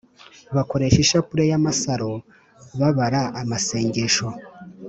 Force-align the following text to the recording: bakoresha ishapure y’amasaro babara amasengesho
bakoresha 0.55 0.97
ishapure 1.01 1.43
y’amasaro 1.51 2.11
babara 2.79 3.21
amasengesho 3.41 4.27